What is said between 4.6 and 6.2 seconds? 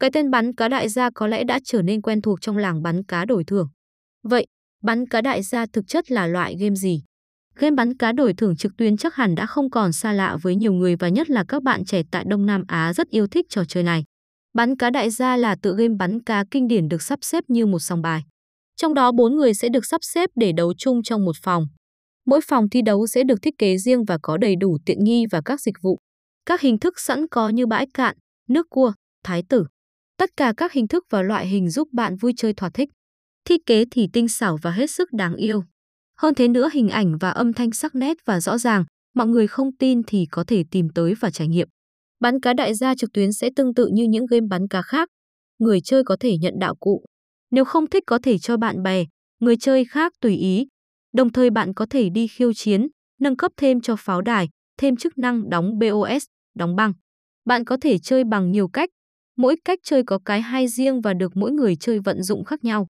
bắn cá đại gia thực chất